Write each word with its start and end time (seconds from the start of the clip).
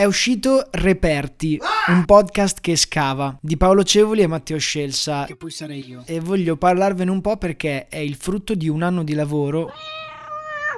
È 0.00 0.06
uscito 0.06 0.66
Reperti, 0.70 1.60
un 1.88 2.06
podcast 2.06 2.60
che 2.60 2.74
scava, 2.74 3.36
di 3.38 3.58
Paolo 3.58 3.82
Cevoli 3.82 4.22
e 4.22 4.26
Matteo 4.26 4.56
Scelsa. 4.56 5.26
Che 5.26 5.36
poi 5.36 5.50
sarei 5.50 5.86
io. 5.86 6.04
E 6.06 6.20
voglio 6.20 6.56
parlarvene 6.56 7.10
un 7.10 7.20
po' 7.20 7.36
perché 7.36 7.86
è 7.86 7.98
il 7.98 8.14
frutto 8.14 8.54
di 8.54 8.70
un 8.70 8.80
anno 8.80 9.04
di 9.04 9.12
lavoro 9.12 9.70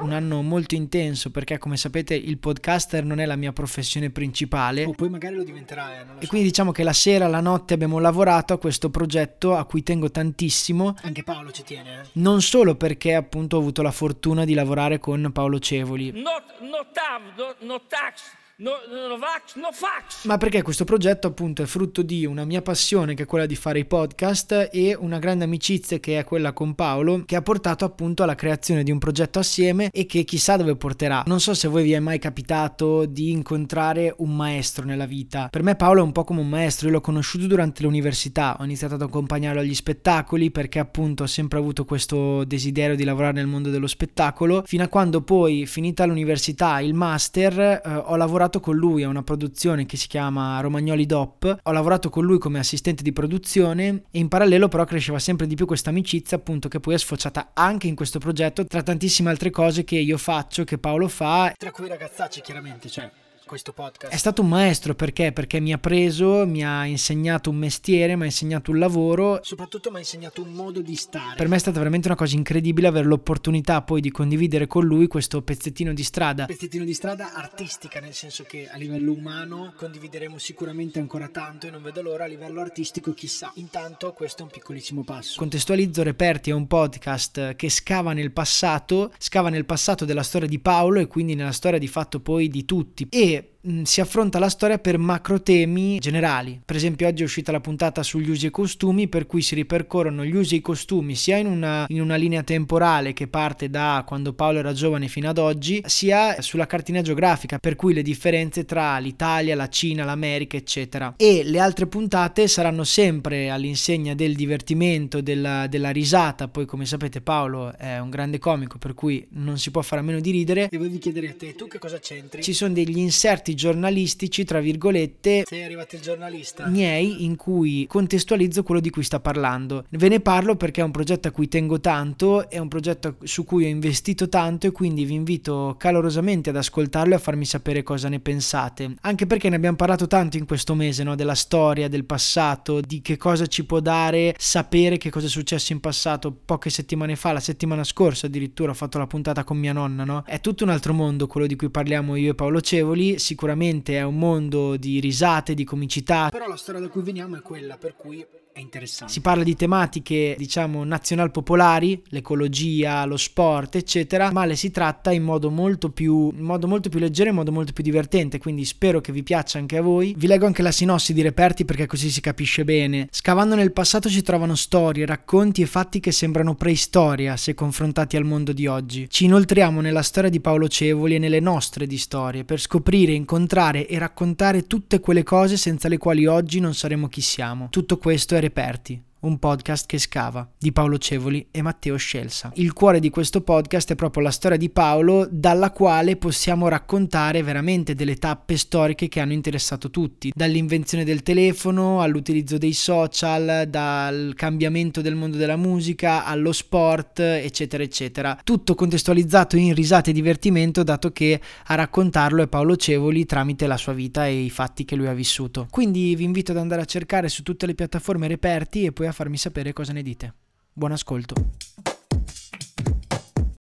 un 0.00 0.12
anno 0.12 0.42
molto 0.42 0.74
intenso 0.74 1.30
perché 1.30 1.56
come 1.56 1.78
sapete 1.78 2.14
il 2.14 2.36
podcaster 2.36 3.06
non 3.06 3.18
è 3.18 3.24
la 3.24 3.36
mia 3.36 3.54
professione 3.54 4.10
principale. 4.10 4.84
O 4.84 4.90
poi 4.90 5.08
magari 5.08 5.34
lo 5.34 5.44
diventerà. 5.44 5.94
Eh, 5.94 6.02
e 6.02 6.04
so. 6.20 6.26
quindi 6.28 6.48
diciamo 6.48 6.70
che 6.70 6.82
la 6.82 6.92
sera, 6.92 7.26
la 7.26 7.40
notte 7.40 7.72
abbiamo 7.72 7.98
lavorato 7.98 8.52
a 8.52 8.58
questo 8.58 8.90
progetto 8.90 9.56
a 9.56 9.64
cui 9.64 9.82
tengo 9.82 10.10
tantissimo. 10.10 10.94
Anche 11.00 11.22
Paolo 11.22 11.50
ci 11.52 11.62
tiene. 11.62 12.02
Eh? 12.02 12.06
Non 12.20 12.42
solo 12.42 12.74
perché 12.74 13.14
appunto 13.14 13.56
ho 13.56 13.60
avuto 13.60 13.80
la 13.80 13.92
fortuna 13.92 14.44
di 14.44 14.52
lavorare 14.52 14.98
con 14.98 15.30
Paolo 15.32 15.58
Cevoli. 15.58 16.10
Not, 16.10 16.60
no 16.60 16.86
tab, 16.92 17.22
no, 17.34 17.66
no 17.66 17.80
tax. 17.88 18.44
No, 18.58 18.70
no, 18.88 19.18
vax, 19.18 19.56
no 19.56 19.68
fax. 19.70 20.24
Ma 20.24 20.38
perché 20.38 20.62
questo 20.62 20.84
progetto 20.84 21.26
appunto 21.26 21.60
è 21.60 21.66
frutto 21.66 22.00
di 22.00 22.24
una 22.24 22.46
mia 22.46 22.62
passione 22.62 23.12
che 23.12 23.24
è 23.24 23.26
quella 23.26 23.44
di 23.44 23.54
fare 23.54 23.80
i 23.80 23.84
podcast 23.84 24.70
e 24.72 24.96
una 24.98 25.18
grande 25.18 25.44
amicizia 25.44 25.98
che 25.98 26.18
è 26.18 26.24
quella 26.24 26.54
con 26.54 26.74
Paolo 26.74 27.24
che 27.26 27.36
ha 27.36 27.42
portato 27.42 27.84
appunto 27.84 28.22
alla 28.22 28.34
creazione 28.34 28.82
di 28.82 28.90
un 28.90 28.96
progetto 28.96 29.40
assieme 29.40 29.90
e 29.92 30.06
che 30.06 30.24
chissà 30.24 30.56
dove 30.56 30.74
porterà. 30.74 31.24
Non 31.26 31.38
so 31.38 31.52
se 31.52 31.66
a 31.66 31.70
voi 31.70 31.82
vi 31.82 31.92
è 31.92 31.98
mai 31.98 32.18
capitato 32.18 33.04
di 33.04 33.30
incontrare 33.30 34.14
un 34.20 34.34
maestro 34.34 34.86
nella 34.86 35.04
vita. 35.04 35.48
Per 35.50 35.62
me 35.62 35.76
Paolo 35.76 36.00
è 36.00 36.04
un 36.04 36.12
po' 36.12 36.24
come 36.24 36.40
un 36.40 36.48
maestro, 36.48 36.86
io 36.86 36.94
l'ho 36.94 37.02
conosciuto 37.02 37.46
durante 37.46 37.82
l'università, 37.82 38.56
ho 38.58 38.64
iniziato 38.64 38.94
ad 38.94 39.02
accompagnarlo 39.02 39.60
agli 39.60 39.74
spettacoli 39.74 40.50
perché 40.50 40.78
appunto 40.78 41.24
ho 41.24 41.26
sempre 41.26 41.58
avuto 41.58 41.84
questo 41.84 42.42
desiderio 42.44 42.96
di 42.96 43.04
lavorare 43.04 43.34
nel 43.34 43.48
mondo 43.48 43.68
dello 43.68 43.86
spettacolo, 43.86 44.62
fino 44.64 44.82
a 44.82 44.88
quando 44.88 45.20
poi 45.20 45.66
finita 45.66 46.06
l'università, 46.06 46.80
il 46.80 46.94
master, 46.94 47.60
eh, 47.60 47.80
ho 47.84 48.16
lavorato 48.16 48.44
lavorato 48.46 48.60
con 48.60 48.76
lui 48.76 49.02
a 49.02 49.08
una 49.08 49.22
produzione 49.22 49.86
che 49.86 49.96
si 49.96 50.06
chiama 50.06 50.60
Romagnoli 50.60 51.04
Dop, 51.04 51.58
ho 51.62 51.72
lavorato 51.72 52.08
con 52.10 52.24
lui 52.24 52.38
come 52.38 52.58
assistente 52.58 53.02
di 53.02 53.12
produzione 53.12 54.02
e 54.10 54.18
in 54.18 54.28
parallelo 54.28 54.68
però 54.68 54.84
cresceva 54.84 55.18
sempre 55.18 55.46
di 55.46 55.54
più 55.54 55.66
questa 55.66 55.90
amicizia 55.90 56.36
appunto 56.36 56.68
che 56.68 56.80
poi 56.80 56.94
è 56.94 56.98
sfociata 56.98 57.50
anche 57.54 57.88
in 57.88 57.96
questo 57.96 58.18
progetto 58.18 58.64
tra 58.64 58.82
tantissime 58.82 59.30
altre 59.30 59.50
cose 59.50 59.84
che 59.84 59.96
io 59.96 60.16
faccio, 60.16 60.64
che 60.64 60.78
Paolo 60.78 61.08
fa. 61.08 61.52
Tra 61.56 61.72
cui 61.72 61.88
ragazzacci 61.88 62.40
chiaramente, 62.40 62.88
cioè 62.88 63.10
questo 63.46 63.72
podcast? 63.72 64.12
È 64.12 64.16
stato 64.16 64.42
un 64.42 64.48
maestro 64.48 64.94
perché? 64.94 65.32
Perché 65.32 65.60
mi 65.60 65.72
ha 65.72 65.78
preso, 65.78 66.46
mi 66.46 66.64
ha 66.64 66.84
insegnato 66.84 67.48
un 67.50 67.56
mestiere, 67.56 68.16
mi 68.16 68.22
ha 68.22 68.26
insegnato 68.26 68.72
un 68.72 68.78
lavoro. 68.78 69.38
Soprattutto 69.42 69.90
mi 69.90 69.96
ha 69.96 70.00
insegnato 70.00 70.42
un 70.42 70.52
modo 70.52 70.82
di 70.82 70.96
stare. 70.96 71.36
Per 71.36 71.48
me 71.48 71.56
è 71.56 71.58
stata 71.58 71.78
veramente 71.78 72.08
una 72.08 72.16
cosa 72.16 72.34
incredibile 72.34 72.88
avere 72.88 73.06
l'opportunità 73.06 73.80
poi 73.82 74.00
di 74.00 74.10
condividere 74.10 74.66
con 74.66 74.84
lui 74.84 75.06
questo 75.06 75.40
pezzettino 75.42 75.94
di 75.94 76.02
strada. 76.02 76.46
Pezzettino 76.46 76.84
di 76.84 76.92
strada 76.92 77.32
artistica, 77.34 78.00
nel 78.00 78.14
senso 78.14 78.42
che 78.42 78.68
a 78.68 78.76
livello 78.76 79.12
umano 79.12 79.72
condivideremo 79.76 80.38
sicuramente 80.38 80.98
ancora 80.98 81.28
tanto 81.28 81.68
e 81.68 81.70
non 81.70 81.82
vedo 81.82 82.02
l'ora 82.02 82.24
a 82.24 82.26
livello 82.26 82.60
artistico 82.60 83.14
chissà. 83.14 83.52
Intanto 83.54 84.12
questo 84.12 84.40
è 84.40 84.44
un 84.44 84.50
piccolissimo 84.50 85.04
passo. 85.04 85.38
Contestualizzo 85.38 86.02
Reperti 86.02 86.50
è 86.50 86.52
un 86.52 86.66
podcast 86.66 87.54
che 87.54 87.70
scava 87.70 88.12
nel 88.12 88.32
passato, 88.32 89.12
scava 89.18 89.48
nel 89.48 89.64
passato 89.64 90.04
della 90.04 90.24
storia 90.24 90.48
di 90.48 90.58
Paolo 90.58 90.98
e 90.98 91.06
quindi 91.06 91.34
nella 91.34 91.52
storia 91.52 91.78
di 91.78 91.88
fatto 91.88 92.20
poi 92.20 92.48
di 92.48 92.64
tutti. 92.64 93.06
E 93.08 93.35
Mm, 93.68 93.82
si 93.82 94.00
affronta 94.00 94.38
la 94.38 94.48
storia 94.48 94.78
per 94.78 94.96
macro 94.96 95.42
temi 95.42 95.98
generali. 95.98 96.60
Per 96.64 96.76
esempio 96.76 97.08
oggi 97.08 97.22
è 97.22 97.24
uscita 97.24 97.50
la 97.50 97.58
puntata 97.58 98.04
sugli 98.04 98.30
usi 98.30 98.46
e 98.46 98.50
costumi 98.50 99.08
per 99.08 99.26
cui 99.26 99.42
si 99.42 99.56
ripercorrono 99.56 100.24
gli 100.24 100.36
usi 100.36 100.54
e 100.54 100.58
i 100.58 100.60
costumi 100.60 101.16
sia 101.16 101.36
in 101.36 101.46
una, 101.46 101.84
in 101.88 102.00
una 102.00 102.14
linea 102.14 102.44
temporale 102.44 103.12
che 103.12 103.26
parte 103.26 103.68
da 103.68 104.04
quando 104.06 104.34
Paolo 104.34 104.60
era 104.60 104.72
giovane 104.72 105.08
fino 105.08 105.28
ad 105.28 105.38
oggi, 105.38 105.82
sia 105.84 106.40
sulla 106.42 106.66
cartina 106.66 107.02
geografica 107.02 107.58
per 107.58 107.74
cui 107.74 107.92
le 107.92 108.02
differenze 108.02 108.64
tra 108.64 108.98
l'Italia, 108.98 109.56
la 109.56 109.68
Cina, 109.68 110.04
l'America 110.04 110.56
eccetera. 110.56 111.14
E 111.16 111.42
le 111.42 111.58
altre 111.58 111.88
puntate 111.88 112.46
saranno 112.46 112.84
sempre 112.84 113.50
all'insegna 113.50 114.14
del 114.14 114.36
divertimento, 114.36 115.20
della, 115.20 115.66
della 115.66 115.90
risata, 115.90 116.46
poi 116.46 116.66
come 116.66 116.86
sapete 116.86 117.20
Paolo 117.20 117.76
è 117.76 117.98
un 117.98 118.10
grande 118.10 118.38
comico 118.38 118.78
per 118.78 118.94
cui 118.94 119.26
non 119.30 119.58
si 119.58 119.72
può 119.72 119.82
fare 119.82 120.02
a 120.02 120.04
meno 120.04 120.20
di 120.20 120.30
ridere. 120.30 120.68
E 120.70 120.78
voi 120.78 120.88
vi 120.88 120.98
chiederete 120.98 121.56
tu 121.56 121.66
che 121.66 121.80
cosa 121.80 121.98
c'entri? 121.98 122.44
Ci 122.44 122.52
sono 122.52 122.72
degli 122.72 122.98
inserti 123.26 123.56
giornalistici, 123.56 124.44
tra 124.44 124.60
virgolette, 124.60 125.42
sei 125.44 125.64
arrivato 125.64 125.96
il 125.96 126.00
giornalista, 126.00 126.68
miei 126.68 127.24
in 127.24 127.34
cui 127.34 127.84
contestualizzo 127.88 128.62
quello 128.62 128.80
di 128.80 128.88
cui 128.88 129.02
sta 129.02 129.18
parlando. 129.18 129.84
Ve 129.90 130.08
ne 130.08 130.20
parlo 130.20 130.54
perché 130.54 130.80
è 130.80 130.84
un 130.84 130.92
progetto 130.92 131.26
a 131.26 131.32
cui 131.32 131.48
tengo 131.48 131.80
tanto, 131.80 132.48
è 132.48 132.58
un 132.58 132.68
progetto 132.68 133.16
su 133.24 133.44
cui 133.44 133.64
ho 133.64 133.68
investito 133.68 134.28
tanto 134.28 134.68
e 134.68 134.70
quindi 134.70 135.04
vi 135.04 135.14
invito 135.14 135.74
calorosamente 135.76 136.50
ad 136.50 136.56
ascoltarlo 136.56 137.14
e 137.14 137.16
a 137.16 137.18
farmi 137.18 137.44
sapere 137.44 137.82
cosa 137.82 138.08
ne 138.08 138.20
pensate. 138.20 138.94
Anche 139.00 139.26
perché 139.26 139.48
ne 139.48 139.56
abbiamo 139.56 139.76
parlato 139.76 140.06
tanto 140.06 140.36
in 140.36 140.46
questo 140.46 140.74
mese, 140.74 141.02
no? 141.02 141.16
della 141.16 141.34
storia, 141.34 141.88
del 141.88 142.04
passato, 142.04 142.80
di 142.80 143.00
che 143.00 143.16
cosa 143.16 143.46
ci 143.46 143.64
può 143.64 143.80
dare 143.80 144.36
sapere 144.38 144.98
che 144.98 145.10
cosa 145.10 145.26
è 145.26 145.30
successo 145.30 145.72
in 145.72 145.80
passato. 145.80 146.30
Poche 146.30 146.70
settimane 146.70 147.16
fa, 147.16 147.32
la 147.32 147.40
settimana 147.40 147.82
scorsa 147.82 148.26
addirittura 148.26 148.70
ho 148.70 148.74
fatto 148.74 148.98
la 148.98 149.08
puntata 149.08 149.42
con 149.42 149.58
mia 149.58 149.72
nonna, 149.72 150.04
no? 150.04 150.22
È 150.24 150.38
tutto 150.38 150.62
un 150.62 150.70
altro 150.70 150.92
mondo 150.92 151.26
quello 151.26 151.48
di 151.48 151.56
cui 151.56 151.70
parliamo 151.70 152.14
io 152.14 152.30
e 152.30 152.34
Paolo 152.36 152.60
Cevoli, 152.60 153.15
sicuramente 153.18 153.96
è 153.96 154.02
un 154.02 154.18
mondo 154.18 154.76
di 154.76 155.00
risate, 155.00 155.54
di 155.54 155.64
comicità. 155.64 156.28
Però 156.30 156.46
la 156.46 156.56
storia 156.56 156.80
da 156.80 156.88
cui 156.88 157.02
veniamo 157.02 157.36
è 157.36 157.40
quella 157.40 157.76
per 157.76 157.96
cui 157.96 158.24
è 158.56 158.60
interessante. 158.60 159.12
Si 159.12 159.20
parla 159.20 159.42
di 159.42 159.54
tematiche, 159.54 160.34
diciamo, 160.38 160.82
nazional 160.82 161.30
popolari, 161.30 162.02
l'ecologia, 162.08 163.04
lo 163.04 163.18
sport, 163.18 163.76
eccetera, 163.76 164.32
ma 164.32 164.46
le 164.46 164.56
si 164.56 164.70
tratta 164.70 165.12
in 165.12 165.24
modo 165.24 165.50
molto 165.50 165.90
più, 165.90 166.32
in 166.34 166.42
modo 166.42 166.66
molto 166.66 166.88
più 166.88 166.98
leggero, 166.98 167.28
in 167.28 167.34
modo 167.34 167.52
molto 167.52 167.74
più 167.74 167.84
divertente, 167.84 168.38
quindi 168.38 168.64
spero 168.64 169.02
che 169.02 169.12
vi 169.12 169.22
piaccia 169.22 169.58
anche 169.58 169.76
a 169.76 169.82
voi. 169.82 170.14
Vi 170.16 170.26
leggo 170.26 170.46
anche 170.46 170.62
la 170.62 170.70
sinossi 170.70 171.12
di 171.12 171.20
Reperti 171.20 171.66
perché 171.66 171.84
così 171.84 172.08
si 172.08 172.22
capisce 172.22 172.64
bene. 172.64 173.08
Scavando 173.10 173.56
nel 173.56 173.72
passato 173.72 174.08
si 174.08 174.22
trovano 174.22 174.54
storie, 174.54 175.04
racconti 175.04 175.60
e 175.60 175.66
fatti 175.66 176.00
che 176.00 176.10
sembrano 176.10 176.54
preistoria 176.54 177.36
se 177.36 177.52
confrontati 177.52 178.16
al 178.16 178.24
mondo 178.24 178.54
di 178.54 178.66
oggi. 178.66 179.06
Ci 179.10 179.26
inoltriamo 179.26 179.82
nella 179.82 180.02
storia 180.02 180.30
di 180.30 180.40
Paolo 180.40 180.66
Cevoli 180.68 181.16
e 181.16 181.18
nelle 181.18 181.40
nostre 181.40 181.86
di 181.86 181.98
storie 181.98 182.44
per 182.44 182.58
scoprire, 182.58 183.12
incontrare 183.12 183.86
e 183.86 183.98
raccontare 183.98 184.66
tutte 184.66 184.98
quelle 185.00 185.24
cose 185.24 185.58
senza 185.58 185.88
le 185.88 185.98
quali 185.98 186.24
oggi 186.24 186.58
non 186.58 186.72
saremo 186.72 187.08
chi 187.08 187.20
siamo. 187.20 187.68
Tutto 187.68 187.98
questo 187.98 188.34
è 188.34 188.44
reperti 188.46 189.02
un 189.20 189.38
podcast 189.38 189.86
che 189.86 189.98
scava, 189.98 190.48
di 190.58 190.72
Paolo 190.72 190.98
Cevoli 190.98 191.48
e 191.50 191.62
Matteo 191.62 191.96
Scelsa. 191.96 192.52
Il 192.56 192.72
cuore 192.72 193.00
di 193.00 193.10
questo 193.10 193.40
podcast 193.40 193.92
è 193.92 193.94
proprio 193.94 194.22
la 194.22 194.30
storia 194.30 194.58
di 194.58 194.70
Paolo, 194.70 195.26
dalla 195.30 195.70
quale 195.70 196.16
possiamo 196.16 196.68
raccontare 196.68 197.42
veramente 197.42 197.94
delle 197.94 198.16
tappe 198.16 198.56
storiche 198.56 199.08
che 199.08 199.20
hanno 199.20 199.32
interessato 199.32 199.90
tutti, 199.90 200.32
dall'invenzione 200.34 201.04
del 201.04 201.22
telefono 201.22 202.00
all'utilizzo 202.02 202.58
dei 202.58 202.72
social, 202.72 203.66
dal 203.68 204.32
cambiamento 204.34 205.00
del 205.00 205.14
mondo 205.14 205.36
della 205.36 205.56
musica 205.56 206.24
allo 206.24 206.52
sport, 206.52 207.20
eccetera, 207.20 207.82
eccetera. 207.82 208.38
Tutto 208.44 208.74
contestualizzato 208.74 209.56
in 209.56 209.74
risate 209.74 210.10
e 210.10 210.12
divertimento, 210.12 210.82
dato 210.82 211.10
che 211.10 211.40
a 211.66 211.74
raccontarlo 211.74 212.42
è 212.42 212.48
Paolo 212.48 212.76
Cevoli 212.76 213.24
tramite 213.24 213.66
la 213.66 213.76
sua 213.76 213.92
vita 213.92 214.26
e 214.26 214.42
i 214.42 214.50
fatti 214.50 214.84
che 214.84 214.94
lui 214.94 215.06
ha 215.08 215.14
vissuto. 215.14 215.66
Quindi 215.70 216.14
vi 216.14 216.24
invito 216.24 216.52
ad 216.52 216.58
andare 216.58 216.82
a 216.82 216.84
cercare 216.84 217.28
su 217.28 217.42
tutte 217.42 217.66
le 217.66 217.74
piattaforme 217.74 218.28
reperti 218.28 218.84
e 218.84 218.92
poi 218.92 219.05
a 219.06 219.12
farmi 219.12 219.36
sapere 219.36 219.72
cosa 219.72 219.92
ne 219.92 220.02
dite. 220.02 220.34
Buon 220.72 220.92
ascolto. 220.92 221.34